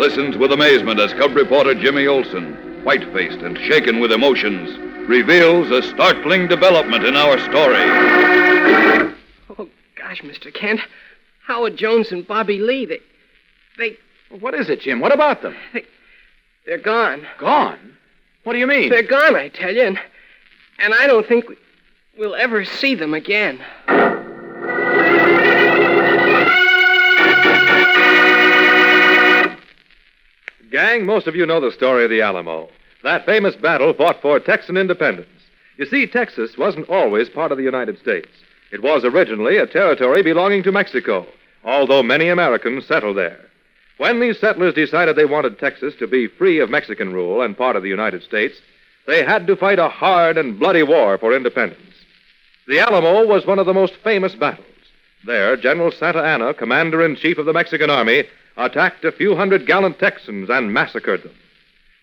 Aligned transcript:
listens 0.00 0.38
with 0.38 0.50
amazement 0.50 0.98
as 0.98 1.12
cub 1.12 1.36
reporter 1.36 1.74
Jimmy 1.74 2.06
Olsen, 2.06 2.54
white-faced 2.84 3.40
and 3.40 3.58
shaken 3.58 4.00
with 4.00 4.10
emotions, 4.10 4.78
reveals 5.06 5.70
a 5.70 5.82
startling 5.82 6.48
development 6.48 7.04
in 7.04 7.16
our 7.16 7.38
story. 7.40 7.84
Oh, 9.58 9.68
gosh, 9.96 10.22
Mr. 10.22 10.52
Kent. 10.52 10.80
Howard 11.46 11.76
Jones 11.76 12.12
and 12.12 12.26
Bobby 12.26 12.60
Lee, 12.60 12.86
they. 12.86 13.00
They. 13.76 13.98
What 14.38 14.54
is 14.54 14.70
it, 14.70 14.80
Jim? 14.80 15.00
What 15.00 15.12
about 15.12 15.42
them? 15.42 15.54
They. 15.74 15.84
They're 16.64 16.78
gone. 16.78 17.26
Gone? 17.38 17.98
What 18.44 18.54
do 18.54 18.58
you 18.58 18.66
mean? 18.66 18.88
They're 18.88 19.02
gone, 19.02 19.36
I 19.36 19.48
tell 19.48 19.74
you. 19.74 19.82
And, 19.82 20.00
and 20.78 20.94
I 20.94 21.06
don't 21.08 21.26
think 21.26 21.46
we, 21.46 21.56
we'll 22.16 22.36
ever 22.36 22.64
see 22.64 22.94
them 22.94 23.12
again. 23.12 23.60
Gang, 30.70 31.04
most 31.04 31.26
of 31.26 31.34
you 31.34 31.46
know 31.46 31.60
the 31.60 31.72
story 31.72 32.04
of 32.04 32.10
the 32.10 32.20
Alamo. 32.20 32.68
That 33.02 33.26
famous 33.26 33.56
battle 33.56 33.92
fought 33.92 34.22
for 34.22 34.38
Texan 34.38 34.76
independence. 34.76 35.28
You 35.76 35.86
see, 35.86 36.06
Texas 36.06 36.56
wasn't 36.56 36.88
always 36.88 37.28
part 37.28 37.50
of 37.50 37.58
the 37.58 37.64
United 37.64 37.98
States. 37.98 38.28
It 38.70 38.82
was 38.82 39.04
originally 39.04 39.56
a 39.56 39.66
territory 39.66 40.22
belonging 40.22 40.62
to 40.62 40.72
Mexico, 40.72 41.26
although 41.64 42.04
many 42.04 42.28
Americans 42.28 42.86
settled 42.86 43.16
there. 43.16 43.40
When 43.98 44.20
these 44.20 44.38
settlers 44.38 44.74
decided 44.74 45.16
they 45.16 45.24
wanted 45.24 45.58
Texas 45.58 45.94
to 45.98 46.06
be 46.06 46.28
free 46.28 46.60
of 46.60 46.70
Mexican 46.70 47.12
rule 47.12 47.42
and 47.42 47.58
part 47.58 47.74
of 47.74 47.82
the 47.82 47.88
United 47.88 48.22
States, 48.22 48.60
they 49.08 49.24
had 49.24 49.48
to 49.48 49.56
fight 49.56 49.80
a 49.80 49.88
hard 49.88 50.38
and 50.38 50.58
bloody 50.58 50.84
war 50.84 51.18
for 51.18 51.34
independence. 51.34 51.80
The 52.68 52.78
Alamo 52.78 53.26
was 53.26 53.44
one 53.44 53.58
of 53.58 53.66
the 53.66 53.74
most 53.74 53.94
famous 54.04 54.36
battles. 54.36 54.66
There, 55.26 55.56
General 55.56 55.90
Santa 55.90 56.22
Anna, 56.22 56.54
commander 56.54 57.04
in 57.04 57.16
chief 57.16 57.38
of 57.38 57.46
the 57.46 57.52
Mexican 57.52 57.90
army, 57.90 58.24
attacked 58.56 59.04
a 59.04 59.12
few 59.12 59.36
hundred 59.36 59.66
gallant 59.66 59.98
Texans 59.98 60.50
and 60.50 60.72
massacred 60.72 61.22
them. 61.22 61.34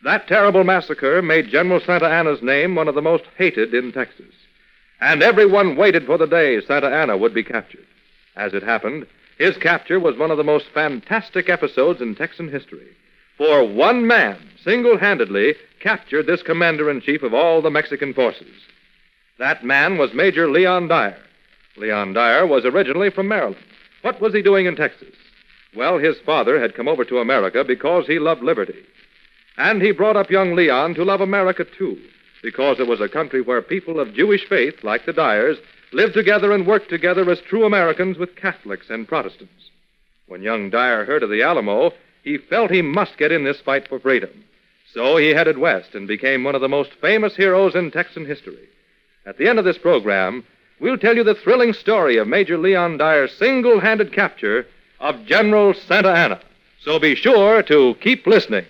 That 0.03 0.28
terrible 0.28 0.63
massacre 0.63 1.22
made 1.22 1.50
General 1.50 1.80
Santa 1.80 2.08
Anna's 2.08 2.41
name 2.41 2.75
one 2.75 2.88
of 2.88 2.96
the 2.96 3.02
most 3.02 3.24
hated 3.38 3.74
in 3.74 3.91
Texas. 3.91 4.34
And 5.00 5.22
everyone 5.22 5.75
waited 5.75 6.06
for 6.06 6.18
the 6.18 6.28
day 6.28 6.62
Santa 6.62 6.88
Anna 6.88 7.18
would 7.18 7.34
be 7.34 7.44
captured. 7.44 7.86
As 8.36 8.53
it 8.53 8.63
happened, 8.63 9.07
his 9.38 9.57
capture 9.57 10.00
was 10.00 10.18
one 10.18 10.31
of 10.31 10.38
the 10.38 10.44
most 10.44 10.66
fantastic 10.74 11.50
episodes 11.50 12.02
in 12.02 12.16
Texan 12.16 12.50
history. 12.50 12.88
For 13.38 13.63
one 13.63 14.07
man, 14.07 14.38
single 14.63 14.97
handedly, 14.97 15.56
captured 15.80 16.25
this 16.25 16.41
commander 16.41 16.90
in 16.90 17.02
chief 17.02 17.22
of 17.22 17.34
all 17.34 17.62
the 17.62 17.69
Mexican 17.69 18.13
forces. 18.13 18.47
That 19.38 19.63
man 19.63 19.97
was 19.97 20.13
Major 20.13 20.50
Leon 20.50 20.88
Dyer. 20.88 21.18
Leon 21.75 22.13
Dyer 22.13 22.47
was 22.47 22.66
originally 22.66 23.12
from 23.12 23.28
Maryland. 23.28 23.63
What 24.02 24.19
was 24.19 24.34
he 24.34 24.41
doing 24.41 24.66
in 24.66 24.75
Texas? 24.75 25.13
Well, 25.78 26.00
his 26.00 26.18
father 26.26 26.60
had 26.60 26.74
come 26.74 26.88
over 26.88 27.06
to 27.06 27.20
America 27.20 27.64
because 27.64 28.08
he 28.08 28.18
loved 28.18 28.42
liberty. 28.42 28.84
And 29.58 29.80
he 29.80 29.92
brought 29.92 30.16
up 30.16 30.32
young 30.32 30.56
Leon 30.56 30.96
to 30.96 31.06
love 31.06 31.22
America, 31.22 31.66
too, 31.66 32.00
because 32.42 32.80
it 32.80 32.88
was 32.88 33.00
a 33.00 33.08
country 33.08 33.42
where 33.42 33.62
people 33.62 34.00
of 34.00 34.16
Jewish 34.16 34.44
faith, 34.50 34.84
like 34.84 35.06
the 35.06 35.14
Dyers, 35.14 35.58
lived 35.94 36.16
together 36.16 36.52
and 36.52 36.66
worked 36.66 36.90
together 36.90 37.30
as 37.30 37.40
true 37.42 37.64
Americans 37.64 38.18
with 38.18 38.36
Catholics 38.36 38.90
and 38.90 39.08
Protestants. 39.08 39.70
When 40.26 40.42
young 40.42 40.72
Dyer 40.72 41.06
heard 41.06 41.22
of 41.22 41.30
the 41.30 41.44
Alamo, 41.44 41.92
he 42.24 42.40
felt 42.40 42.72
he 42.72 42.82
must 42.82 43.20
get 43.20 43.32
in 43.32 43.44
this 43.44 43.62
fight 43.62 43.88
for 43.88 44.00
freedom. 44.00 44.32
So 44.94 45.18
he 45.18 45.28
headed 45.28 45.60
west 45.60 45.94
and 45.94 46.08
became 46.08 46.44
one 46.44 46.56
of 46.56 46.62
the 46.62 46.68
most 46.68 46.92
famous 47.02 47.36
heroes 47.36 47.76
in 47.76 47.92
Texan 47.92 48.26
history. 48.26 48.68
At 49.28 49.38
the 49.38 49.48
end 49.48 49.60
of 49.60 49.66
this 49.66 49.78
program, 49.78 50.44
we'll 50.80 50.98
tell 50.98 51.16
you 51.16 51.24
the 51.24 51.36
thrilling 51.36 51.74
story 51.74 52.18
of 52.18 52.28
Major 52.28 52.58
Leon 52.58 52.98
Dyer's 52.98 53.32
single 53.38 53.80
handed 53.80 54.12
capture 54.12 54.66
of 55.00 55.25
General 55.25 55.74
Santa 55.74 56.12
Anna. 56.12 56.40
So 56.81 57.00
be 57.00 57.16
sure 57.16 57.63
to 57.63 57.96
keep 58.02 58.25
listening. 58.25 58.66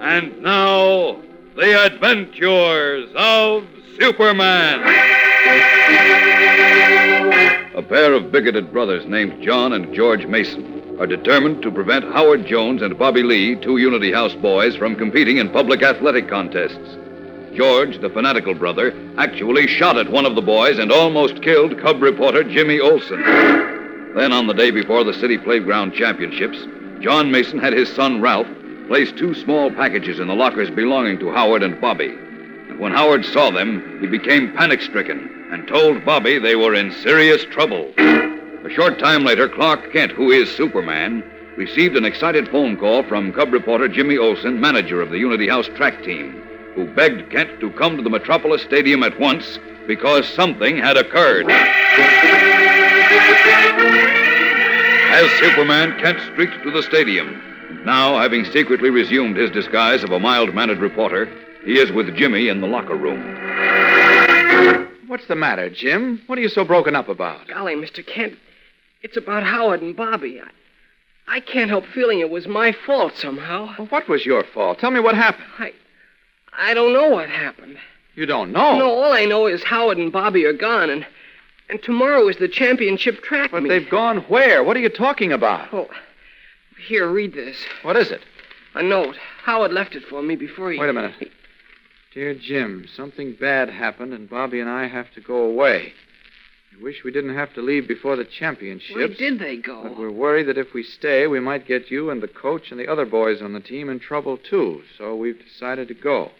And 0.00 0.42
now, 0.42 1.20
the 1.56 1.84
adventures 1.86 3.10
of 3.14 3.66
Superman. 3.98 4.80
A 7.74 7.82
pair 7.82 8.12
of 8.12 8.30
bigoted 8.30 8.72
brothers 8.72 9.04
named 9.06 9.42
John 9.42 9.72
and 9.72 9.92
George 9.94 10.26
Mason 10.26 10.98
are 11.00 11.06
determined 11.06 11.62
to 11.62 11.70
prevent 11.70 12.04
Howard 12.04 12.46
Jones 12.46 12.82
and 12.82 12.96
Bobby 12.98 13.22
Lee, 13.22 13.56
two 13.56 13.78
Unity 13.78 14.12
House 14.12 14.34
boys, 14.34 14.76
from 14.76 14.94
competing 14.94 15.38
in 15.38 15.50
public 15.50 15.82
athletic 15.82 16.28
contests. 16.28 16.96
George, 17.54 18.00
the 18.00 18.10
fanatical 18.10 18.54
brother, 18.54 18.92
actually 19.16 19.66
shot 19.66 19.96
at 19.96 20.10
one 20.10 20.26
of 20.26 20.34
the 20.34 20.42
boys 20.42 20.78
and 20.78 20.90
almost 20.90 21.42
killed 21.42 21.78
cub 21.78 22.02
reporter 22.02 22.42
Jimmy 22.42 22.80
Olsen. 22.80 23.22
Then, 24.14 24.32
on 24.32 24.46
the 24.46 24.54
day 24.54 24.70
before 24.70 25.04
the 25.04 25.14
city 25.14 25.38
playground 25.38 25.94
championships, 25.94 26.58
John 27.00 27.30
Mason 27.30 27.58
had 27.58 27.72
his 27.72 27.92
son 27.92 28.20
Ralph 28.20 28.48
place 28.88 29.12
two 29.12 29.34
small 29.34 29.70
packages 29.70 30.20
in 30.20 30.28
the 30.28 30.34
lockers 30.34 30.70
belonging 30.70 31.18
to 31.20 31.32
Howard 31.32 31.62
and 31.62 31.80
Bobby. 31.80 32.08
And 32.68 32.78
when 32.78 32.92
Howard 32.92 33.24
saw 33.24 33.50
them, 33.50 33.98
he 34.00 34.06
became 34.06 34.52
panic 34.52 34.82
stricken 34.82 35.48
and 35.50 35.66
told 35.68 36.04
Bobby 36.04 36.38
they 36.38 36.56
were 36.56 36.74
in 36.74 36.92
serious 36.92 37.44
trouble. 37.44 37.92
A 37.98 38.70
short 38.70 38.98
time 38.98 39.24
later, 39.24 39.48
Clark 39.48 39.92
Kent, 39.92 40.12
who 40.12 40.30
is 40.30 40.50
Superman, 40.54 41.22
received 41.56 41.96
an 41.96 42.04
excited 42.04 42.48
phone 42.48 42.76
call 42.76 43.02
from 43.04 43.32
cub 43.32 43.52
reporter 43.52 43.88
Jimmy 43.88 44.18
Olsen, 44.18 44.60
manager 44.60 45.00
of 45.00 45.10
the 45.10 45.18
Unity 45.18 45.48
House 45.48 45.68
track 45.76 46.02
team, 46.02 46.42
who 46.74 46.86
begged 46.94 47.30
Kent 47.30 47.60
to 47.60 47.70
come 47.72 47.96
to 47.96 48.02
the 48.02 48.10
Metropolis 48.10 48.62
Stadium 48.62 49.02
at 49.02 49.18
once 49.18 49.58
because 49.86 50.26
something 50.28 50.76
had 50.76 50.96
occurred. 50.96 51.46
As 55.10 55.30
Superman, 55.38 55.98
Kent 56.00 56.18
streaked 56.32 56.62
to 56.64 56.70
the 56.70 56.82
stadium. 56.82 57.40
Now, 57.84 58.18
having 58.18 58.44
secretly 58.46 58.90
resumed 58.90 59.36
his 59.36 59.50
disguise 59.50 60.02
of 60.02 60.10
a 60.10 60.18
mild 60.18 60.54
mannered 60.54 60.78
reporter, 60.78 61.28
he 61.64 61.78
is 61.78 61.92
with 61.92 62.16
Jimmy 62.16 62.48
in 62.48 62.60
the 62.60 62.66
locker 62.66 62.96
room. 62.96 63.20
What's 65.06 65.26
the 65.28 65.36
matter, 65.36 65.70
Jim? 65.70 66.22
What 66.26 66.38
are 66.38 66.42
you 66.42 66.48
so 66.48 66.64
broken 66.64 66.96
up 66.96 67.08
about? 67.08 67.46
Golly, 67.46 67.76
Mr. 67.76 68.04
Kent, 68.04 68.36
it's 69.02 69.16
about 69.16 69.44
Howard 69.44 69.82
and 69.82 69.94
Bobby. 69.94 70.40
I, 70.40 71.36
I 71.36 71.40
can't 71.40 71.70
help 71.70 71.84
feeling 71.86 72.20
it 72.20 72.30
was 72.30 72.48
my 72.48 72.72
fault 72.86 73.12
somehow. 73.16 73.74
Well, 73.78 73.86
what 73.88 74.08
was 74.08 74.26
your 74.26 74.42
fault? 74.42 74.78
Tell 74.80 74.90
me 74.90 75.00
what 75.00 75.14
happened. 75.14 75.46
I, 75.58 75.72
I 76.58 76.74
don't 76.74 76.92
know 76.92 77.10
what 77.10 77.28
happened. 77.28 77.78
You 78.14 78.26
don't 78.26 78.52
know. 78.52 78.78
No, 78.78 78.90
all 78.90 79.12
I 79.12 79.24
know 79.24 79.46
is 79.46 79.62
Howard 79.64 79.98
and 79.98 80.12
Bobby 80.12 80.44
are 80.44 80.52
gone, 80.52 80.90
and 80.90 81.06
and 81.68 81.82
tomorrow 81.82 82.28
is 82.28 82.36
the 82.36 82.48
championship 82.48 83.22
track 83.22 83.50
But 83.50 83.62
meet. 83.62 83.70
they've 83.70 83.90
gone 83.90 84.18
where? 84.28 84.62
What 84.62 84.76
are 84.76 84.80
you 84.80 84.90
talking 84.90 85.32
about? 85.32 85.72
Oh, 85.72 85.88
here, 86.86 87.08
read 87.10 87.32
this. 87.32 87.56
What 87.82 87.96
is 87.96 88.10
it? 88.10 88.20
A 88.74 88.82
note. 88.82 89.16
Howard 89.44 89.72
left 89.72 89.94
it 89.94 90.04
for 90.04 90.22
me 90.22 90.36
before 90.36 90.70
he. 90.72 90.78
Wait 90.78 90.90
a 90.90 90.92
minute. 90.92 91.14
Dear 92.12 92.34
Jim, 92.34 92.86
something 92.94 93.34
bad 93.40 93.70
happened, 93.70 94.12
and 94.12 94.28
Bobby 94.28 94.60
and 94.60 94.70
I 94.70 94.86
have 94.86 95.12
to 95.14 95.20
go 95.20 95.42
away. 95.42 95.92
I 96.78 96.82
wish 96.82 97.02
we 97.04 97.10
didn't 97.12 97.34
have 97.34 97.54
to 97.54 97.62
leave 97.62 97.88
before 97.88 98.16
the 98.16 98.24
championship. 98.24 98.96
Where 98.96 99.08
did 99.08 99.38
they 99.38 99.56
go? 99.56 99.82
But 99.82 99.94
go? 99.94 100.00
we're 100.00 100.10
worried 100.10 100.46
that 100.48 100.58
if 100.58 100.74
we 100.74 100.82
stay, 100.82 101.26
we 101.26 101.40
might 101.40 101.66
get 101.66 101.90
you 101.90 102.10
and 102.10 102.22
the 102.22 102.28
coach 102.28 102.70
and 102.70 102.78
the 102.78 102.88
other 102.88 103.06
boys 103.06 103.40
on 103.42 103.52
the 103.52 103.60
team 103.60 103.88
in 103.88 104.00
trouble, 104.00 104.36
too. 104.36 104.82
So 104.98 105.14
we've 105.16 105.38
decided 105.40 105.88
to 105.88 105.94
go. 105.94 106.30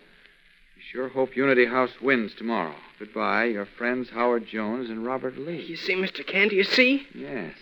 Sure 0.95 1.09
hope 1.09 1.35
Unity 1.35 1.67
House 1.67 1.91
wins 2.01 2.35
tomorrow. 2.35 2.77
Goodbye, 3.01 3.47
your 3.47 3.67
friends 3.67 4.11
Howard 4.11 4.47
Jones 4.47 4.89
and 4.89 5.05
Robert 5.05 5.37
Lee. 5.37 5.61
You 5.61 5.75
see, 5.75 5.97
Mr. 5.97 6.25
Kent, 6.25 6.53
you 6.53 6.63
see? 6.63 7.05
Yes. 7.13 7.57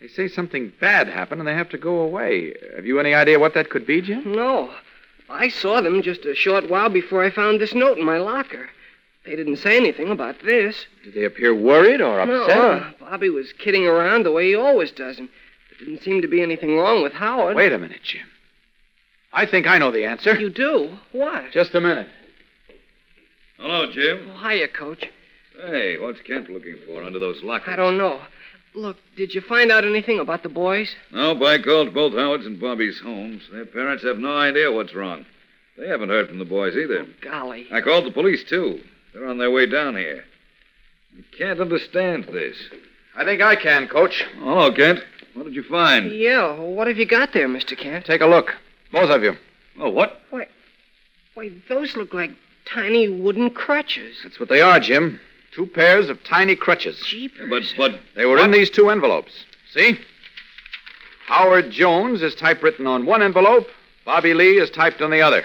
They 0.00 0.08
say 0.08 0.26
something 0.26 0.72
bad 0.80 1.06
happened 1.06 1.40
and 1.40 1.46
they 1.46 1.54
have 1.54 1.68
to 1.68 1.78
go 1.78 2.00
away. 2.00 2.54
Have 2.74 2.84
you 2.86 2.98
any 2.98 3.14
idea 3.14 3.38
what 3.38 3.54
that 3.54 3.70
could 3.70 3.86
be, 3.86 4.00
Jim? 4.00 4.32
No. 4.32 4.74
I 5.30 5.48
saw 5.48 5.80
them 5.80 6.02
just 6.02 6.24
a 6.24 6.34
short 6.34 6.68
while 6.68 6.88
before 6.88 7.22
I 7.22 7.30
found 7.30 7.60
this 7.60 7.72
note 7.72 7.98
in 7.98 8.04
my 8.04 8.18
locker. 8.18 8.68
They 9.24 9.36
didn't 9.36 9.58
say 9.58 9.76
anything 9.76 10.10
about 10.10 10.42
this. 10.42 10.86
Did 11.04 11.14
they 11.14 11.22
appear 11.22 11.54
worried 11.54 12.00
or 12.00 12.18
upset? 12.18 12.48
No, 12.48 12.70
uh, 12.72 12.90
Bobby 12.98 13.30
was 13.30 13.52
kidding 13.52 13.86
around 13.86 14.24
the 14.24 14.32
way 14.32 14.48
he 14.48 14.56
always 14.56 14.90
does, 14.90 15.20
and 15.20 15.28
there 15.70 15.86
didn't 15.86 16.02
seem 16.02 16.20
to 16.22 16.28
be 16.28 16.42
anything 16.42 16.76
wrong 16.76 17.00
with 17.00 17.12
Howard. 17.12 17.54
Wait 17.54 17.72
a 17.72 17.78
minute, 17.78 18.02
Jim. 18.02 18.26
I 19.32 19.46
think 19.46 19.66
I 19.66 19.78
know 19.78 19.90
the 19.90 20.04
answer. 20.04 20.38
You 20.38 20.50
do? 20.50 20.96
What? 21.12 21.52
Just 21.52 21.74
a 21.74 21.80
minute. 21.80 22.08
Hello, 23.58 23.90
Jim. 23.92 24.30
Oh, 24.32 24.48
hiya, 24.48 24.68
Coach. 24.68 25.04
Hey, 25.66 25.98
what's 25.98 26.20
Kent 26.22 26.48
looking 26.48 26.76
for 26.86 27.02
under 27.02 27.18
those 27.18 27.42
lockers? 27.42 27.72
I 27.72 27.76
don't 27.76 27.98
know. 27.98 28.20
Look, 28.74 28.96
did 29.16 29.34
you 29.34 29.40
find 29.40 29.72
out 29.72 29.84
anything 29.84 30.20
about 30.20 30.42
the 30.42 30.48
boys? 30.48 30.94
No, 31.12 31.32
I 31.44 31.58
called 31.60 31.92
both 31.92 32.12
Howard's 32.14 32.46
and 32.46 32.60
Bobby's 32.60 33.00
homes. 33.00 33.42
Their 33.50 33.66
parents 33.66 34.04
have 34.04 34.18
no 34.18 34.36
idea 34.36 34.70
what's 34.70 34.94
wrong. 34.94 35.26
They 35.76 35.88
haven't 35.88 36.10
heard 36.10 36.28
from 36.28 36.38
the 36.38 36.44
boys 36.44 36.76
either. 36.76 37.06
Oh, 37.06 37.14
golly. 37.22 37.66
I 37.72 37.80
called 37.80 38.04
the 38.06 38.12
police, 38.12 38.44
too. 38.44 38.80
They're 39.12 39.28
on 39.28 39.38
their 39.38 39.50
way 39.50 39.66
down 39.66 39.96
here. 39.96 40.24
I 41.18 41.36
can't 41.36 41.60
understand 41.60 42.24
this. 42.26 42.56
I 43.16 43.24
think 43.24 43.42
I 43.42 43.56
can, 43.56 43.88
Coach. 43.88 44.24
Hello, 44.38 44.72
Kent. 44.72 45.00
What 45.34 45.44
did 45.44 45.54
you 45.54 45.64
find? 45.64 46.12
Yeah, 46.12 46.54
what 46.54 46.86
have 46.86 46.98
you 46.98 47.06
got 47.06 47.32
there, 47.32 47.48
Mr. 47.48 47.76
Kent? 47.76 48.04
Take 48.04 48.20
a 48.20 48.26
look. 48.26 48.52
Both 48.92 49.10
of 49.10 49.22
you. 49.22 49.36
Oh, 49.78 49.90
what? 49.90 50.20
Why, 50.30 50.46
why, 51.34 51.50
those 51.68 51.96
look 51.96 52.14
like 52.14 52.30
tiny 52.64 53.08
wooden 53.08 53.50
crutches. 53.50 54.16
That's 54.22 54.40
what 54.40 54.48
they 54.48 54.60
are, 54.60 54.80
Jim. 54.80 55.20
Two 55.52 55.66
pairs 55.66 56.08
of 56.08 56.22
tiny 56.24 56.56
crutches. 56.56 57.00
Jeepers. 57.06 57.48
But, 57.76 57.92
but, 57.92 58.00
They 58.14 58.26
were 58.26 58.38
in 58.38 58.50
these 58.50 58.70
two 58.70 58.90
envelopes. 58.90 59.32
See? 59.72 59.98
Howard 61.26 61.70
Jones 61.70 62.22
is 62.22 62.34
typewritten 62.34 62.86
on 62.86 63.06
one 63.06 63.22
envelope. 63.22 63.68
Bobby 64.04 64.34
Lee 64.34 64.58
is 64.58 64.70
typed 64.70 65.02
on 65.02 65.10
the 65.10 65.20
other. 65.20 65.44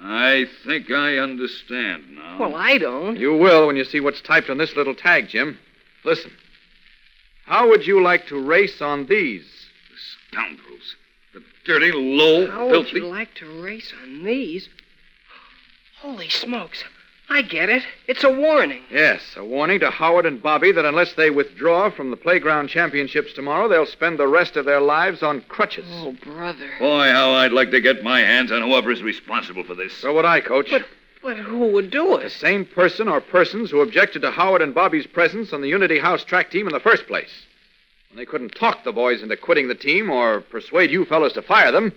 I 0.00 0.46
think 0.64 0.90
I 0.90 1.18
understand 1.18 2.04
now. 2.10 2.38
Well, 2.38 2.56
I 2.56 2.78
don't. 2.78 3.16
You 3.16 3.36
will 3.36 3.66
when 3.66 3.76
you 3.76 3.84
see 3.84 4.00
what's 4.00 4.20
typed 4.20 4.50
on 4.50 4.58
this 4.58 4.74
little 4.76 4.94
tag, 4.94 5.28
Jim. 5.28 5.58
Listen. 6.04 6.32
How 7.44 7.68
would 7.68 7.86
you 7.86 8.02
like 8.02 8.26
to 8.28 8.40
race 8.40 8.80
on 8.80 9.06
these? 9.06 9.44
The 9.90 10.36
Scoundrels. 10.36 10.96
The 11.64 11.72
dirty, 11.72 11.92
low, 11.92 12.50
How 12.50 12.64
would 12.66 12.72
filthy. 12.88 12.96
you 13.00 13.06
like 13.06 13.34
to 13.34 13.62
race 13.62 13.92
on 14.02 14.24
these? 14.24 14.68
Holy 16.00 16.28
smokes. 16.28 16.82
I 17.30 17.42
get 17.42 17.68
it. 17.70 17.84
It's 18.08 18.24
a 18.24 18.30
warning. 18.30 18.82
Yes, 18.90 19.22
a 19.36 19.44
warning 19.44 19.80
to 19.80 19.90
Howard 19.90 20.26
and 20.26 20.42
Bobby 20.42 20.72
that 20.72 20.84
unless 20.84 21.14
they 21.14 21.30
withdraw 21.30 21.88
from 21.90 22.10
the 22.10 22.16
playground 22.16 22.68
championships 22.68 23.32
tomorrow, 23.32 23.68
they'll 23.68 23.86
spend 23.86 24.18
the 24.18 24.26
rest 24.26 24.56
of 24.56 24.64
their 24.64 24.80
lives 24.80 25.22
on 25.22 25.40
crutches. 25.42 25.86
Oh, 25.88 26.12
brother. 26.22 26.68
Boy, 26.78 27.08
how 27.10 27.30
I'd 27.30 27.52
like 27.52 27.70
to 27.70 27.80
get 27.80 28.02
my 28.02 28.20
hands 28.20 28.50
on 28.52 28.60
whoever 28.62 28.90
is 28.90 29.02
responsible 29.02 29.62
for 29.64 29.74
this. 29.74 29.94
So 29.94 30.12
would 30.14 30.24
I, 30.24 30.40
Coach. 30.40 30.70
But- 30.70 30.86
But 31.22 31.36
who 31.38 31.68
would 31.68 31.90
do 31.92 32.16
it? 32.16 32.20
the 32.20 32.26
it? 32.26 32.30
same 32.32 32.64
person 32.66 33.06
or 33.06 33.20
persons 33.20 33.70
who 33.70 33.80
objected 33.80 34.22
to 34.22 34.32
Howard 34.32 34.60
and 34.60 34.74
Bobby's 34.74 35.06
presence 35.06 35.52
on 35.52 35.60
the 35.60 35.68
Unity 35.68 36.00
House 36.00 36.24
track 36.24 36.50
team 36.50 36.66
in 36.66 36.72
the 36.72 36.80
first 36.80 37.06
place. 37.06 37.46
When 38.12 38.18
they 38.18 38.26
couldn't 38.26 38.50
talk 38.54 38.84
the 38.84 38.92
boys 38.92 39.22
into 39.22 39.38
quitting 39.38 39.68
the 39.68 39.74
team 39.74 40.10
or 40.10 40.42
persuade 40.42 40.90
you 40.90 41.06
fellows 41.06 41.32
to 41.32 41.40
fire 41.40 41.72
them, 41.72 41.94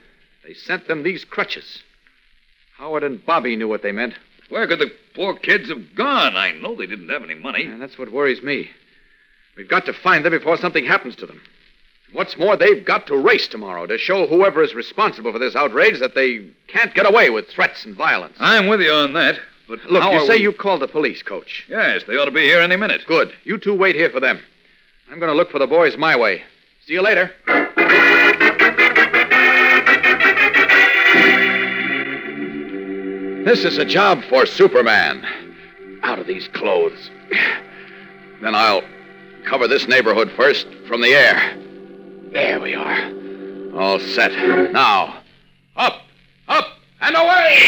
they 0.48 0.54
sent 0.54 0.88
them 0.88 1.04
these 1.04 1.26
crutches. 1.26 1.84
Howard 2.78 3.04
and 3.04 3.26
Bobby 3.26 3.58
knew 3.58 3.68
what 3.68 3.82
they 3.82 3.92
meant, 3.92 4.14
Where 4.48 4.66
could 4.66 4.80
the 4.80 4.94
poor 5.14 5.34
kids 5.36 5.68
have 5.68 5.94
gone? 5.94 6.38
I 6.38 6.54
know 6.54 6.74
they 6.74 6.86
didn't 6.86 7.10
have 7.10 7.22
any 7.26 7.34
money. 7.36 7.66
and 7.66 7.82
that's 7.82 7.98
what 7.98 8.14
worries 8.14 8.42
me. 8.42 8.70
We've 9.58 9.68
got 9.68 9.86
to 9.88 9.94
find 9.94 10.24
them 10.24 10.32
before 10.32 10.56
something 10.56 10.86
happens 10.86 11.18
to 11.18 11.26
them. 11.26 11.42
What's 12.14 12.38
more, 12.38 12.56
they've 12.56 12.86
got 12.86 13.08
to 13.08 13.18
race 13.18 13.50
tomorrow 13.50 13.86
to 13.86 13.98
show 13.98 14.26
whoever 14.26 14.64
is 14.64 14.74
responsible 14.74 15.34
for 15.34 15.40
this 15.40 15.56
outrage 15.58 16.00
that 16.00 16.16
they 16.16 16.46
can't 16.68 16.94
get 16.94 17.06
away 17.10 17.30
with 17.30 17.50
threats 17.50 17.84
and 17.84 17.94
violence. 17.94 18.38
I'm 18.40 18.68
with 18.68 18.80
you 18.82 18.92
on 18.94 19.12
that. 19.14 19.38
But 19.68 19.84
Look, 19.92 20.02
how 20.02 20.14
you 20.14 20.26
say 20.28 20.38
we- 20.38 20.44
you 20.44 20.54
called 20.54 20.82
the 20.82 20.88
police, 20.88 21.22
Coach. 21.24 21.66
Yes, 21.68 22.04
they 22.06 22.16
ought 22.16 22.26
to 22.26 22.32
be 22.32 22.44
here 22.44 22.62
any 22.62 22.78
minute. 22.78 23.02
Good. 23.06 23.34
You 23.44 23.58
two 23.58 23.74
wait 23.74 23.96
here 23.96 24.10
for 24.12 24.22
them. 24.22 24.40
I'm 25.12 25.20
going 25.20 25.32
to 25.32 25.38
look 25.38 25.52
for 25.52 25.60
the 25.60 25.68
boys 25.68 25.98
my 25.98 26.16
way. 26.16 26.42
See 26.86 26.94
you 26.94 27.02
later. 27.02 27.32
This 33.46 33.64
is 33.64 33.78
a 33.78 33.86
job 33.86 34.24
for 34.30 34.46
Superman. 34.46 35.26
Out 36.02 36.20
of 36.20 36.28
these 36.28 36.48
clothes. 36.50 37.12
Then 38.42 38.56
I'll 38.56 38.84
cover 39.46 39.68
this 39.68 39.88
neighborhood 39.88 40.32
first 40.36 40.68
from 40.88 41.02
the 41.02 41.10
air. 41.10 41.56
There 42.32 42.60
we 42.60 42.74
are. 42.74 43.12
All 43.80 44.00
set. 44.00 44.32
Now, 44.72 45.22
up, 45.76 46.02
up, 46.48 46.68
and 47.02 47.16
away! 47.16 47.62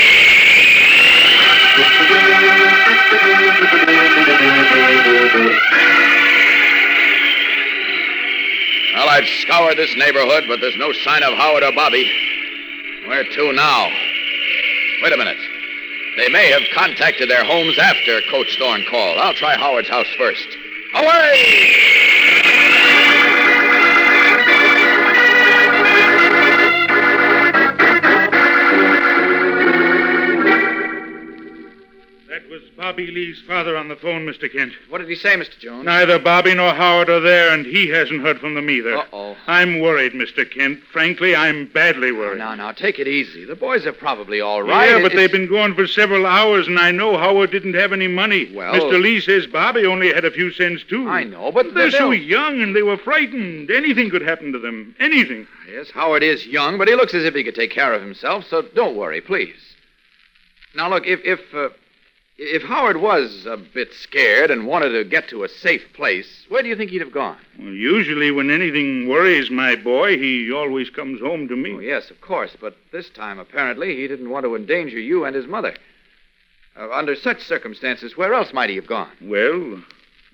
I've 9.18 9.26
scoured 9.42 9.78
this 9.78 9.96
neighborhood, 9.96 10.44
but 10.48 10.62
there's 10.62 10.78
no 10.78 10.94
sign 10.94 11.24
of 11.24 11.34
Howard 11.34 11.64
or 11.64 11.72
Bobby. 11.72 12.08
Where 13.08 13.24
to 13.24 13.52
now? 13.52 13.90
Wait 15.02 15.12
a 15.12 15.18
minute. 15.18 15.40
They 16.18 16.30
may 16.30 16.52
have 16.52 16.62
contacted 16.76 17.28
their 17.28 17.44
homes 17.44 17.80
after 17.80 18.22
Coach 18.30 18.60
Thorne 18.60 18.86
called. 18.88 19.18
I'll 19.18 19.34
try 19.34 19.58
Howard's 19.58 19.90
house 19.90 20.06
first. 20.20 20.56
Away! 20.94 21.97
Bobby 32.78 33.08
Lee's 33.08 33.42
father 33.48 33.76
on 33.76 33.88
the 33.88 33.96
phone, 33.96 34.28
Mr. 34.28 34.52
Kent. 34.52 34.72
What 34.90 35.00
did 35.00 35.10
he 35.10 35.16
say, 35.16 35.36
Mr. 35.36 35.58
Jones? 35.58 35.84
Neither 35.84 36.20
Bobby 36.20 36.54
nor 36.54 36.76
Howard 36.76 37.10
are 37.10 37.20
there, 37.20 37.52
and 37.52 37.66
he 37.66 37.90
hasn't 37.90 38.22
heard 38.22 38.40
from 38.40 38.54
them 38.54 38.70
either. 38.70 38.98
Uh-oh. 38.98 39.36
I'm 39.48 39.80
worried, 39.80 40.14
Mr. 40.14 40.48
Kent. 40.50 40.82
Frankly, 40.94 41.36
I'm 41.36 41.66
badly 41.66 42.12
worried. 42.12 42.38
Now, 42.38 42.54
now, 42.54 42.72
take 42.72 43.00
it 43.00 43.08
easy. 43.08 43.46
The 43.46 43.56
boys 43.56 43.88
are 43.88 43.94
probably 43.94 44.42
all 44.42 44.62
right. 44.62 44.90
Yeah, 44.90 44.98
but 45.02 45.06
It's- 45.12 45.16
they've 45.16 45.32
been 45.32 45.50
gone 45.50 45.74
for 45.74 45.88
several 45.88 46.28
hours, 46.28 46.68
and 46.68 46.78
I 46.78 46.92
know 46.92 47.18
Howard 47.18 47.50
didn't 47.50 47.74
have 47.74 47.94
any 47.94 48.08
money. 48.08 48.52
Well- 48.54 48.76
Mr. 48.76 49.02
Lee 49.02 49.22
says 49.22 49.48
Bobby 49.48 49.84
only 49.88 50.14
had 50.14 50.24
a 50.24 50.30
few 50.32 50.52
cents, 50.52 50.84
too. 50.84 51.10
I 51.10 51.24
know, 51.24 51.52
but 51.52 51.74
They're 51.74 51.90
so 51.90 52.12
young, 52.12 52.62
and 52.62 52.76
they 52.76 52.84
were 52.84 52.98
frightened. 52.98 53.72
Anything 53.72 54.12
could 54.12 54.22
happen 54.22 54.52
to 54.54 54.60
them. 54.60 54.94
Anything. 55.00 55.48
Yes, 55.68 55.90
Howard 55.90 56.22
is 56.22 56.46
young, 56.46 56.78
but 56.78 56.88
he 56.88 56.94
looks 56.94 57.16
as 57.16 57.24
if 57.26 57.34
he 57.34 57.44
could 57.44 57.56
take 57.56 57.72
care 57.72 57.94
of 57.94 58.04
himself, 58.04 58.46
so 58.48 58.62
don't 58.62 58.96
worry, 58.96 59.20
please. 59.20 59.56
Now, 60.76 60.90
look, 60.92 61.08
if 61.08 61.22
if 61.26 61.40
uh, 61.56 61.70
if 62.38 62.64
Howard 62.64 62.98
was 62.98 63.46
a 63.46 63.58
bit 63.58 63.94
scared 63.94 64.52
and 64.52 64.68
wanted 64.68 64.90
to 64.90 65.04
get 65.04 65.28
to 65.30 65.44
a 65.44 65.50
safe 65.50 65.92
place, 65.94 66.46
where 66.50 66.62
do 66.62 66.70
you 66.70 66.76
think 66.76 66.92
he'd 66.92 67.02
have 67.02 67.12
gone? 67.12 67.38
Well, 67.58 67.74
usually, 67.74 68.32
when 68.32 68.52
anything 68.52 69.08
worries 69.08 69.50
my 69.50 69.76
boy, 69.76 70.18
he 70.18 70.52
always 70.52 70.90
comes 70.90 71.20
home 71.20 71.48
to 71.48 71.56
me. 71.56 71.74
Oh, 71.74 71.80
yes, 71.80 72.12
of 72.12 72.22
course, 72.22 72.56
but 72.60 72.78
this 72.92 73.10
time 73.10 73.40
apparently 73.40 73.96
he 73.96 74.08
didn't 74.08 74.30
want 74.30 74.46
to 74.46 74.56
endanger 74.56 75.00
you 75.00 75.26
and 75.26 75.36
his 75.36 75.48
mother. 75.48 75.76
Uh, 76.80 76.92
under 76.92 77.16
such 77.16 77.42
circumstances, 77.42 78.16
where 78.16 78.34
else 78.34 78.54
might 78.54 78.70
he 78.70 78.76
have 78.76 78.88
gone? 78.88 79.10
Well, 79.22 79.82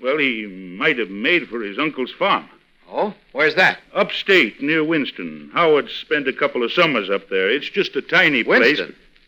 well, 0.02 0.18
he 0.18 0.46
might 0.78 0.98
have 0.98 1.10
made 1.10 1.48
for 1.48 1.62
his 1.62 1.80
uncle's 1.80 2.12
farm. 2.12 2.50
Oh, 2.92 3.14
where's 3.32 3.56
that? 3.56 3.80
Upstate, 3.94 4.62
near 4.62 4.84
Winston. 4.84 5.50
Howard 5.54 5.90
spent 5.90 6.28
a 6.28 6.34
couple 6.34 6.64
of 6.64 6.74
summers 6.74 7.10
up 7.10 7.30
there. 7.30 7.50
It's 7.50 7.70
just 7.70 7.96
a 7.96 8.02
tiny 8.02 8.44
place. 8.44 8.82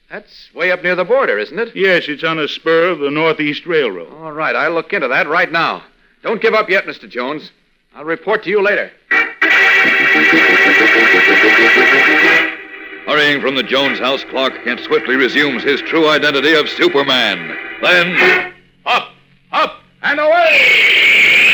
Winston. 0.09 0.17
That's 0.19 0.53
way 0.53 0.71
up 0.71 0.83
near 0.83 0.95
the 0.95 1.03
border, 1.05 1.37
isn't 1.37 1.57
it? 1.57 1.75
Yes, 1.75 2.05
it's 2.07 2.23
on 2.23 2.39
a 2.39 2.47
spur 2.47 2.89
of 2.89 2.99
the 2.99 3.11
Northeast 3.11 3.65
Railroad. 3.65 4.11
All 4.13 4.31
right, 4.31 4.55
I'll 4.55 4.71
look 4.73 4.93
into 4.93 5.07
that 5.07 5.27
right 5.27 5.51
now. 5.51 5.83
Don't 6.23 6.41
give 6.41 6.53
up 6.53 6.69
yet, 6.69 6.85
Mr. 6.85 7.09
Jones. 7.09 7.51
I'll 7.93 8.05
report 8.05 8.43
to 8.43 8.49
you 8.49 8.61
later. 8.61 8.91
Hurrying 13.07 13.39
from 13.39 13.55
the 13.55 13.63
Jones 13.63 13.99
house, 13.99 14.23
Clark 14.25 14.63
Kent 14.63 14.79
swiftly 14.81 15.15
resumes 15.15 15.63
his 15.63 15.79
true 15.81 16.09
identity 16.09 16.53
of 16.55 16.67
Superman. 16.69 17.55
Then, 17.81 18.53
Up, 18.85 19.09
up, 19.51 19.79
and 20.01 20.19
away! 20.19 21.44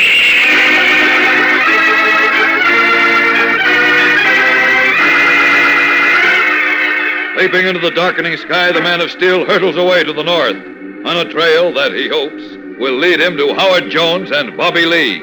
Leaping 7.42 7.66
into 7.66 7.80
the 7.80 7.90
darkening 7.90 8.38
sky, 8.38 8.72
the 8.72 8.82
man 8.82 9.02
of 9.02 9.10
steel 9.10 9.44
hurtles 9.44 9.76
away 9.76 10.04
to 10.04 10.14
the 10.14 10.22
north 10.22 10.56
on 11.08 11.18
a 11.18 11.32
trail 11.32 11.74
that 11.74 11.92
he 11.92 12.08
hopes 12.08 12.56
will 12.80 12.94
lead 12.94 13.20
him 13.20 13.36
to 13.36 13.52
Howard 13.56 13.90
Jones 13.90 14.30
and 14.30 14.56
Bobby 14.56 14.86
Lee. 14.86 15.16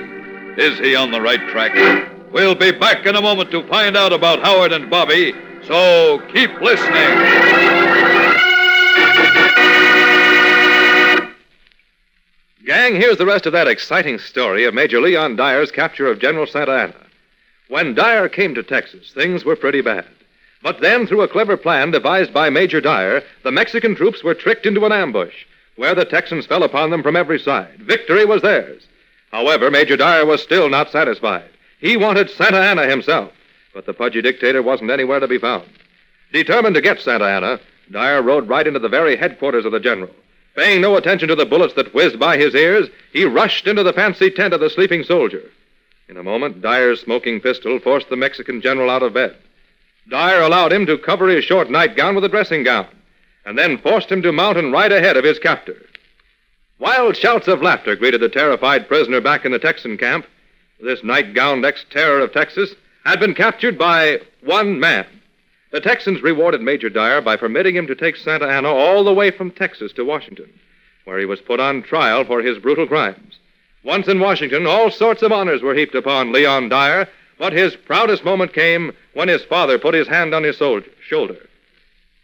Is 0.56 0.80
he 0.80 0.96
on 0.96 1.12
the 1.12 1.20
right 1.20 1.38
track? 1.50 1.76
We'll 2.32 2.56
be 2.56 2.72
back 2.72 3.06
in 3.06 3.14
a 3.14 3.22
moment 3.22 3.52
to 3.52 3.64
find 3.68 3.96
out 3.96 4.12
about 4.12 4.40
Howard 4.40 4.72
and 4.72 4.90
Bobby, 4.90 5.32
so 5.62 6.20
keep 6.32 6.50
listening. 6.60 6.92
Gang, 12.66 12.96
here's 12.96 13.18
the 13.18 13.26
rest 13.26 13.46
of 13.46 13.52
that 13.52 13.68
exciting 13.68 14.18
story 14.18 14.64
of 14.64 14.75
Major 14.75 15.00
Leon 15.00 15.37
Dyer's 15.37 15.70
capture 15.70 16.08
of 16.08 16.18
General 16.18 16.48
Santa 16.48 16.72
Anna. 16.72 17.06
When 17.68 17.94
Dyer 17.94 18.28
came 18.28 18.56
to 18.56 18.64
Texas, 18.64 19.12
things 19.12 19.44
were 19.44 19.54
pretty 19.54 19.82
bad. 19.82 20.04
But 20.62 20.81
then, 20.81 21.07
through 21.07 21.23
a 21.23 21.29
clever 21.29 21.57
plan 21.57 21.91
devised 21.91 22.35
by 22.35 22.50
Major 22.50 22.81
Dyer, 22.81 23.23
the 23.45 23.53
Mexican 23.53 23.95
troops 23.95 24.25
were 24.25 24.35
tricked 24.35 24.67
into 24.67 24.85
an 24.85 24.93
ambush, 24.93 25.45
where 25.77 25.95
the 25.95 26.05
Texans 26.05 26.47
fell 26.47 26.65
upon 26.65 26.91
them 26.91 27.03
from 27.03 27.17
every 27.17 27.38
side. 27.38 27.79
Victory 27.79 28.25
was 28.25 28.43
theirs. 28.43 28.83
However, 29.31 29.71
Major 29.71 29.97
Dyer 29.97 30.27
was 30.27 30.43
still 30.43 30.69
not 30.69 30.91
satisfied. 30.91 31.49
He 31.81 31.97
wanted 31.97 32.31
Santa 32.31 32.59
Anna 32.59 32.87
himself, 32.87 33.33
but 33.73 33.87
the 33.87 33.95
pudgy 33.95 34.21
dictator 34.21 34.62
wasn't 34.62 34.91
anywhere 34.91 35.21
to 35.21 35.29
be 35.29 35.38
found. 35.38 35.69
Determined 36.33 36.75
to 36.75 36.81
get 36.81 37.00
Santa 37.00 37.27
Anna, 37.27 37.61
Dyer 37.91 38.21
rode 38.21 38.49
right 38.49 38.67
into 38.67 38.81
the 38.81 38.88
very 38.88 39.17
headquarters 39.17 39.65
of 39.65 39.73
the 39.73 39.81
general. 39.81 40.11
Paying 40.57 40.81
no 40.81 40.97
attention 40.97 41.29
to 41.29 41.37
the 41.37 41.47
bullets 41.47 41.75
that 41.75 41.95
whizzed 41.95 42.19
by 42.19 42.37
his 42.37 42.55
ears, 42.55 42.88
he 43.12 43.25
rushed 43.25 43.69
into 43.69 43.85
the 43.85 43.93
fancy 43.93 44.29
tent 44.31 44.53
of 44.53 44.61
the 44.61 44.69
sleeping 44.69 45.05
soldier. 45.05 45.43
In 46.09 46.17
a 46.17 46.23
moment, 46.23 46.61
Dyer's 46.61 47.00
smoking 47.00 47.41
pistol 47.41 47.79
forced 47.79 48.09
the 48.09 48.17
Mexican 48.17 48.61
general 48.61 48.91
out 48.91 49.05
of 49.05 49.15
bed. 49.15 49.37
Dyer 50.09 50.41
allowed 50.41 50.73
him 50.73 50.87
to 50.87 50.99
cover 50.99 51.29
his 51.29 51.45
short 51.45 51.71
nightgown 51.71 52.15
with 52.15 52.25
a 52.25 52.29
dressing 52.29 52.62
gown, 52.62 52.87
and 53.45 53.59
then 53.59 53.79
forced 53.79 54.11
him 54.11 54.23
to 54.23 54.33
mount 54.33 54.57
and 54.57 54.73
ride 54.73 54.93
ahead 54.93 55.17
of 55.17 55.25
his 55.25 55.38
captor. 55.38 55.77
Wild 56.79 57.17
shouts 57.17 57.49
of 57.49 57.62
laughter 57.62 57.97
greeted 57.97 58.21
the 58.21 58.29
terrified 58.29 58.88
prisoner 58.88 59.21
back 59.21 59.45
in 59.45 59.53
the 59.53 59.59
Texan 59.59 59.99
camp. 59.99 60.27
This 60.81 61.03
night-gowned 61.03 61.65
ex-terror 61.65 62.21
of 62.21 62.33
Texas 62.33 62.75
had 63.05 63.19
been 63.19 63.35
captured 63.35 63.77
by 63.77 64.21
one 64.43 64.79
man. 64.79 65.07
The 65.73 65.81
Texans 65.81 66.23
rewarded 66.23 66.62
Major 66.62 66.88
Dyer 66.88 67.21
by 67.21 67.37
permitting 67.37 67.77
him 67.77 67.87
to 67.88 67.95
take 67.95 68.17
Santa 68.17 68.47
Anna 68.47 68.69
all 68.69 69.05
the 69.05 69.12
way 69.12 69.31
from 69.31 69.50
Texas 69.50 69.93
to 69.95 70.05
Washington, 70.05 70.49
where 71.05 71.19
he 71.19 71.27
was 71.27 71.41
put 71.41 71.61
on 71.61 71.83
trial 71.83 72.25
for 72.25 72.41
his 72.41 72.59
brutal 72.59 72.87
crimes. 72.87 73.38
Once 73.85 74.09
in 74.09 74.21
Washington, 74.21 74.67
all 74.67 74.91
sorts 74.91 75.23
of 75.23 75.33
honors 75.33 75.62
were 75.62 75.75
heaped 75.75 75.95
upon 75.95 76.33
Leon 76.33 76.69
Dyer, 76.69 77.09
but 77.38 77.52
his 77.52 77.76
proudest 77.76 78.25
moment 78.25 78.52
came 78.52 78.92
when 79.14 79.28
his 79.28 79.45
father 79.45 79.78
put 79.78 79.95
his 79.95 80.09
hand 80.09 80.35
on 80.35 80.42
his 80.42 80.57
shoulder. 80.57 81.38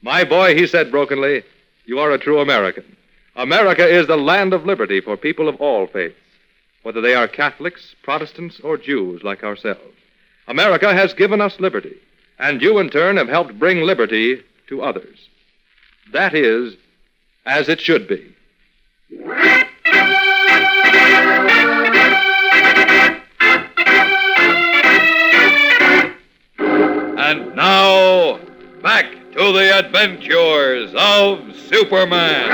My 0.02 0.24
boy, 0.24 0.54
he 0.54 0.66
said 0.66 0.90
brokenly, 0.90 1.42
you 1.86 1.98
are 1.98 2.10
a 2.10 2.18
true 2.18 2.40
American. 2.40 2.84
America 3.36 3.86
is 3.86 4.06
the 4.06 4.16
land 4.16 4.52
of 4.52 4.66
liberty 4.66 5.00
for 5.00 5.16
people 5.16 5.48
of 5.48 5.60
all 5.60 5.86
faiths, 5.86 6.14
whether 6.82 7.00
they 7.00 7.14
are 7.14 7.28
Catholics, 7.28 7.94
Protestants, 8.02 8.60
or 8.60 8.76
Jews 8.76 9.22
like 9.22 9.42
ourselves. 9.42 9.80
America 10.46 10.92
has 10.92 11.14
given 11.14 11.40
us 11.40 11.58
liberty, 11.58 11.96
and 12.38 12.60
you 12.60 12.78
in 12.78 12.90
turn 12.90 13.16
have 13.16 13.28
helped 13.28 13.58
bring 13.58 13.80
liberty 13.80 14.42
to 14.68 14.82
others. 14.82 15.28
That 16.12 16.34
is 16.34 16.76
as 17.46 17.68
it 17.68 17.80
should 17.80 18.08
be. 18.08 18.34
Adventures 29.78 30.94
of 30.96 31.40
Superman. 31.68 32.48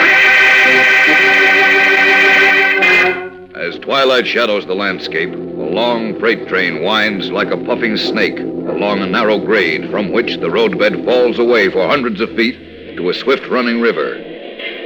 As 3.55 3.79
twilight 3.81 4.27
shadows 4.27 4.65
the 4.65 4.75
landscape, 4.75 5.31
a 5.31 5.37
long 5.37 6.19
freight 6.19 6.49
train 6.49 6.83
winds 6.83 7.31
like 7.31 7.51
a 7.51 7.59
puffing 7.59 7.99
snake 7.99 8.39
along 8.39 9.01
a 9.01 9.07
narrow 9.07 9.39
grade 9.39 9.91
from 9.91 10.13
which 10.13 10.39
the 10.39 10.51
roadbed 10.51 11.05
falls 11.05 11.39
away 11.39 11.69
for 11.69 11.87
hundreds 11.87 12.23
of 12.23 12.31
feet 12.31 12.97
to 12.97 13.11
a 13.11 13.15
swift 13.15 13.47
running 13.49 13.83
river. 13.83 14.15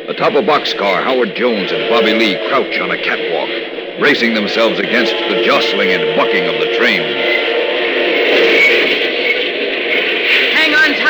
Atop 0.09 0.33
a 0.33 0.43
boxcar, 0.43 1.05
Howard 1.05 1.37
Jones 1.37 1.71
and 1.71 1.89
Bobby 1.89 2.15
Lee 2.15 2.49
crouch 2.49 2.81
on 2.81 2.91
a 2.91 3.01
catwalk, 3.01 4.01
bracing 4.01 4.35
themselves 4.35 4.81
against 4.81 5.13
the 5.13 5.45
jostling 5.45 5.91
and 5.91 6.17
bucking 6.17 6.47
of 6.47 6.61
the 6.61 6.77
train. 6.77 7.34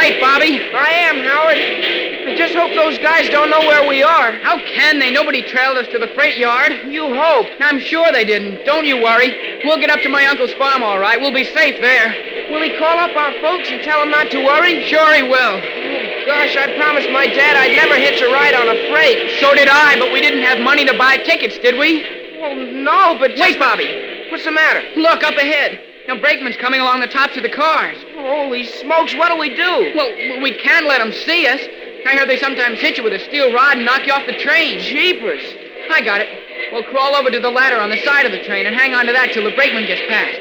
Tight, 0.05 0.21
Bobby. 0.21 0.61
I 0.61 1.09
am, 1.09 1.17
Howard. 1.25 1.57
I 1.57 2.37
just 2.37 2.53
hope 2.53 2.77
those 2.77 2.99
guys 3.01 3.31
don't 3.31 3.49
know 3.49 3.65
where 3.65 3.89
we 3.89 4.03
are. 4.03 4.37
How 4.45 4.61
can 4.61 4.99
they? 4.99 5.11
Nobody 5.11 5.41
trailed 5.41 5.79
us 5.79 5.89
to 5.97 5.99
the 5.99 6.09
freight 6.09 6.37
yard. 6.37 6.93
You 6.93 7.09
hope. 7.09 7.49
I'm 7.61 7.81
sure 7.81 8.13
they 8.13 8.27
didn't. 8.27 8.67
Don't 8.67 8.85
you 8.85 9.01
worry. 9.01 9.65
We'll 9.65 9.81
get 9.81 9.89
up 9.89 10.01
to 10.05 10.11
my 10.11 10.27
uncle's 10.27 10.53
farm 10.61 10.83
all 10.83 10.99
right. 10.99 11.19
We'll 11.19 11.33
be 11.33 11.49
safe 11.57 11.81
there. 11.81 12.53
Will 12.53 12.61
he 12.61 12.77
call 12.77 13.01
up 13.01 13.17
our 13.17 13.33
folks 13.41 13.73
and 13.73 13.81
tell 13.81 14.01
them 14.01 14.11
not 14.11 14.29
to 14.29 14.45
worry? 14.45 14.85
Sure 14.93 15.09
he 15.17 15.23
will. 15.23 15.57
Oh, 15.57 16.27
gosh, 16.29 16.53
I 16.53 16.77
promised 16.77 17.09
my 17.09 17.25
dad 17.25 17.57
I'd 17.57 17.73
never 17.73 17.97
hitch 17.97 18.21
a 18.21 18.29
ride 18.29 18.53
on 18.53 18.69
a 18.69 18.77
freight. 18.93 19.41
So 19.41 19.55
did 19.55 19.69
I, 19.73 19.97
but 19.99 20.13
we 20.13 20.21
didn't 20.21 20.45
have 20.45 20.61
money 20.61 20.85
to 20.85 20.93
buy 20.99 21.17
tickets, 21.17 21.57
did 21.65 21.81
we? 21.81 22.05
Well, 22.45 22.57
no, 22.57 23.17
but... 23.19 23.41
Wait, 23.41 23.59
Bobby. 23.59 23.89
What's 24.29 24.45
the 24.45 24.53
matter? 24.53 24.85
Look, 25.01 25.25
up 25.25 25.41
ahead. 25.41 25.94
Now, 26.07 26.21
brakeman's 26.21 26.57
coming 26.59 26.81
along 26.81 27.01
the 27.01 27.07
tops 27.07 27.37
of 27.37 27.43
the 27.43 27.49
cars. 27.49 27.97
Holy 28.15 28.65
smokes, 28.65 29.15
what'll 29.15 29.39
we 29.39 29.57
do? 29.57 29.93
Well, 29.97 30.43
we 30.43 30.53
can't 30.59 30.85
let 30.87 30.99
them 30.99 31.13
see 31.13 31.47
us. 31.47 31.61
I 32.07 32.17
heard 32.17 32.29
they 32.29 32.37
sometimes 32.37 32.79
hit 32.79 32.99
you 32.99 33.05
with 33.05 33.15
a 33.15 33.21
steel 33.21 33.53
rod 33.55 33.79
and 33.79 33.87
knock 33.87 34.07
you 34.07 34.13
off 34.13 34.27
the 34.27 34.37
train. 34.37 34.81
Jeepers. 34.81 35.43
I 35.91 36.03
got 36.03 36.21
it. 36.21 36.29
We'll 36.73 36.85
crawl 36.85 37.17
over 37.17 37.31
to 37.31 37.41
the 37.41 37.51
ladder 37.51 37.81
on 37.81 37.89
the 37.89 37.97
side 38.05 38.27
of 38.27 38.33
the 38.33 38.45
train 38.45 38.67
and 38.67 38.77
hang 38.77 38.93
on 38.93 39.07
to 39.07 39.13
that 39.13 39.33
till 39.33 39.45
the 39.45 39.57
brakeman 39.57 39.87
gets 39.87 40.03
past. 40.09 40.37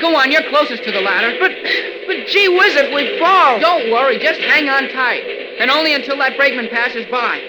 Go 0.00 0.16
on, 0.16 0.30
you're 0.30 0.48
closest 0.50 0.84
to 0.84 0.92
the 0.92 1.00
ladder. 1.00 1.32
But, 1.40 1.52
but 2.06 2.26
gee 2.28 2.48
whiz, 2.48 2.76
if 2.76 2.92
we 2.92 3.18
fall. 3.18 3.60
Don't 3.60 3.90
worry, 3.90 4.18
just 4.18 4.40
hang 4.40 4.68
on 4.68 4.88
tight. 4.92 5.24
And 5.60 5.70
only 5.70 5.94
until 5.94 6.18
that 6.18 6.36
brakeman 6.36 6.68
passes 6.68 7.06
by. 7.10 7.40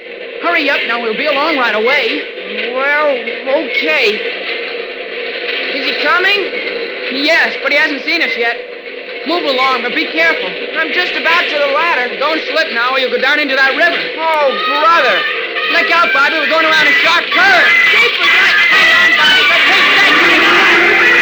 Hurry 0.44 0.70
up, 0.70 0.80
now 0.88 1.02
we'll 1.02 1.18
be 1.18 1.28
along 1.28 1.58
right 1.58 1.76
away. 1.76 2.72
Well, 2.76 3.12
okay. 3.68 4.16
Is 5.76 5.96
he 5.96 6.04
coming? 6.04 6.71
Yes, 7.12 7.58
but 7.62 7.72
he 7.72 7.78
hasn't 7.78 8.04
seen 8.04 8.22
us 8.22 8.32
yet. 8.38 8.56
Move 9.28 9.44
along, 9.44 9.84
but 9.84 9.94
be 9.94 10.08
careful. 10.10 10.48
I'm 10.80 10.90
just 10.96 11.14
about 11.14 11.44
to 11.46 11.56
the 11.60 11.72
ladder. 11.76 12.16
Don't 12.18 12.42
slip 12.50 12.72
now, 12.74 12.96
or 12.96 13.00
you'll 13.00 13.12
go 13.12 13.22
down 13.22 13.38
into 13.40 13.56
that 13.56 13.76
river. 13.78 14.00
Oh, 14.18 14.48
brother. 14.82 15.16
Look 15.76 15.92
out, 15.92 16.10
Bobby. 16.16 16.40
We're 16.42 16.50
going 16.50 16.66
around 16.66 16.88
a 16.88 16.96
sharp 17.04 17.24
curve. 17.30 17.68
Jeepers, 17.92 18.32
I- 18.32 18.56
hang 18.74 18.90
on, 18.96 19.10
Bobby. 19.20 19.44
But 19.52 19.62
take 19.68 19.88
that. 19.94 21.22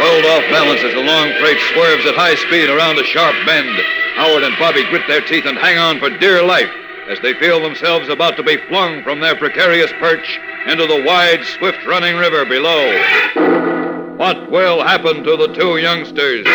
Rolled 0.00 0.26
off 0.26 0.42
balance 0.50 0.82
as 0.82 0.94
the 0.94 1.00
long 1.04 1.30
freight 1.38 1.60
swerves 1.72 2.04
at 2.06 2.16
high 2.16 2.34
speed 2.34 2.68
around 2.68 2.98
a 2.98 3.04
sharp 3.04 3.36
bend. 3.46 3.70
Howard 4.16 4.42
and 4.42 4.58
Bobby 4.58 4.82
grit 4.90 5.06
their 5.06 5.20
teeth 5.20 5.46
and 5.46 5.56
hang 5.56 5.78
on 5.78 6.00
for 6.00 6.10
dear 6.10 6.42
life 6.42 6.68
as 7.08 7.20
they 7.20 7.34
feel 7.34 7.60
themselves 7.62 8.08
about 8.08 8.36
to 8.36 8.42
be 8.42 8.56
flung 8.68 9.02
from 9.04 9.20
their 9.20 9.36
precarious 9.36 9.92
perch 10.00 10.40
into 10.66 10.86
the 10.86 11.02
wide, 11.02 11.44
swift 11.44 11.84
running 11.86 12.16
river 12.16 12.44
below. 12.44 14.16
What 14.16 14.50
will 14.50 14.82
happen 14.82 15.24
to 15.24 15.36
the 15.36 15.52
two 15.54 15.78
youngsters? 15.78 16.46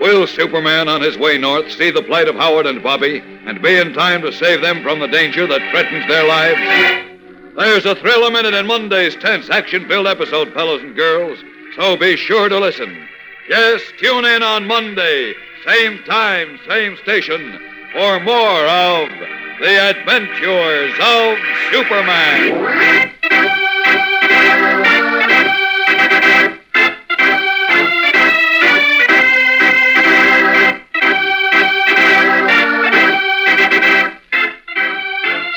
Will 0.00 0.26
Superman 0.26 0.88
on 0.88 1.00
his 1.02 1.16
way 1.16 1.38
north 1.38 1.70
see 1.72 1.90
the 1.90 2.02
plight 2.02 2.28
of 2.28 2.34
Howard 2.34 2.66
and 2.66 2.82
Bobby 2.82 3.22
and 3.46 3.62
be 3.62 3.76
in 3.76 3.92
time 3.92 4.22
to 4.22 4.32
save 4.32 4.60
them 4.60 4.82
from 4.82 4.98
the 4.98 5.08
danger 5.08 5.46
that 5.46 5.70
threatens 5.70 6.06
their 6.08 6.26
lives? 6.26 7.06
There's 7.56 7.86
a 7.86 7.94
thrill 7.94 8.26
a 8.26 8.30
minute 8.30 8.54
in 8.54 8.66
Monday's 8.66 9.16
tense, 9.16 9.50
action 9.50 9.86
filled 9.88 10.06
episode, 10.06 10.52
fellows 10.52 10.82
and 10.82 10.96
girls, 10.96 11.38
so 11.76 11.96
be 11.96 12.16
sure 12.16 12.48
to 12.48 12.58
listen. 12.58 13.08
Yes, 13.48 13.82
tune 13.98 14.24
in 14.24 14.42
on 14.42 14.66
Monday, 14.66 15.34
same 15.66 16.02
time, 16.04 16.58
same 16.66 16.96
station, 16.98 17.58
for 17.92 18.20
more 18.20 18.66
of 18.66 19.39
The 19.60 19.90
Adventures 19.90 20.94
of 21.02 21.36
Superman. 21.70 23.10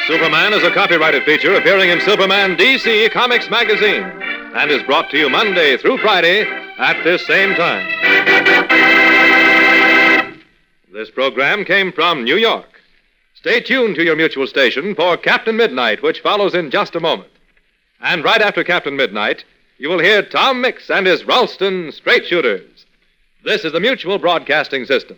Superman 0.06 0.52
is 0.52 0.64
a 0.64 0.72
copyrighted 0.72 1.24
feature 1.24 1.56
appearing 1.56 1.90
in 1.90 2.02
Superman 2.02 2.58
DC 2.58 3.10
Comics 3.12 3.50
Magazine 3.50 4.04
and 4.04 4.70
is 4.70 4.84
brought 4.84 5.10
to 5.12 5.18
you 5.18 5.30
Monday 5.30 5.78
through 5.78 6.00
Friday 6.00 6.42
at 6.78 7.02
this 7.06 7.26
same 7.26 7.56
time. 7.56 7.88
This 10.92 11.10
program 11.10 11.64
came 11.64 11.94
from 11.94 12.26
New 12.26 12.36
York. 12.36 12.73
Stay 13.44 13.60
tuned 13.60 13.94
to 13.98 14.06
your 14.06 14.16
mutual 14.16 14.48
station 14.48 14.96
for 14.96 15.18
Captain 15.18 15.58
Midnight, 15.58 16.02
which 16.02 16.22
follows 16.22 16.56
in 16.56 16.72
just 16.72 16.96
a 16.96 17.02
moment. 17.02 17.30
And 18.00 18.24
right 18.24 18.42
after 18.42 18.64
Captain 18.64 18.96
Midnight, 18.96 19.44
you 19.78 19.90
will 19.90 20.00
hear 20.00 20.22
Tom 20.24 20.62
Mix 20.62 20.90
and 20.90 21.06
his 21.06 21.26
Ralston 21.26 21.92
Straight 21.92 22.26
Shooters. 22.26 22.86
This 23.44 23.66
is 23.66 23.74
the 23.74 23.82
Mutual 23.82 24.18
Broadcasting 24.18 24.86
System. 24.86 25.18